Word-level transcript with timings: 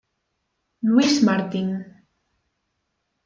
Louis 0.81 1.21
Martin 1.21 1.85